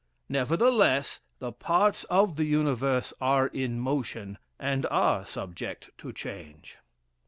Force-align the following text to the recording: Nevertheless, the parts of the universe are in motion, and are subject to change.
Nevertheless, 0.29 1.21
the 1.37 1.51
parts 1.51 2.05
of 2.05 2.35
the 2.35 2.45
universe 2.45 3.13
are 3.21 3.45
in 3.45 3.79
motion, 3.79 4.39
and 4.57 4.87
are 4.87 5.27
subject 5.27 5.91
to 5.99 6.11
change. 6.11 6.77